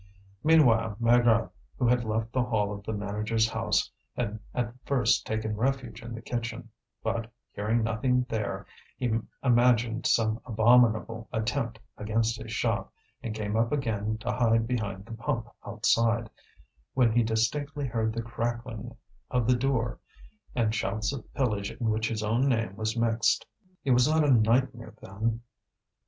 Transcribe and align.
Meanwhile 0.43 0.95
Maigrat, 0.99 1.51
who 1.77 1.87
had 1.87 2.03
left 2.03 2.31
the 2.33 2.41
hall 2.41 2.73
of 2.73 2.83
the 2.83 2.91
manager's 2.91 3.47
house, 3.47 3.91
had 4.17 4.39
at 4.51 4.73
first 4.83 5.27
taken 5.27 5.55
refuge 5.55 6.01
in 6.01 6.15
the 6.15 6.23
kitchen; 6.23 6.69
but, 7.03 7.31
hearing 7.53 7.83
nothing 7.83 8.25
there, 8.27 8.65
he 8.97 9.19
imagined 9.43 10.07
some 10.07 10.41
abominable 10.43 11.29
attempt 11.31 11.77
against 11.99 12.41
his 12.41 12.51
shop, 12.51 12.91
and 13.21 13.35
came 13.35 13.55
up 13.55 13.71
again 13.71 14.17
to 14.21 14.31
hide 14.31 14.65
behind 14.65 15.05
the 15.05 15.11
pump 15.13 15.47
outside, 15.67 16.31
when 16.95 17.11
he 17.11 17.21
distinctly 17.21 17.85
heard 17.85 18.11
the 18.11 18.23
cracking 18.23 18.95
of 19.29 19.45
the 19.45 19.55
door 19.55 19.99
and 20.55 20.73
shouts 20.73 21.13
of 21.13 21.31
pillage 21.35 21.69
in 21.71 21.91
which 21.91 22.07
his 22.09 22.23
own 22.23 22.49
name 22.49 22.75
was 22.75 22.97
mixed. 22.97 23.45
It 23.85 23.91
was 23.91 24.07
not 24.07 24.23
a 24.23 24.31
nightmare, 24.31 24.95
then. 24.99 25.41